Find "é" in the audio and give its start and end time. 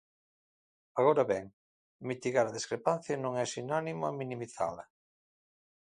3.43-3.45